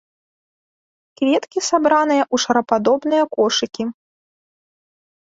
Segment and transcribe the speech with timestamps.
[1.19, 3.83] Кветкі сабраныя ў шарападобныя кошыкі.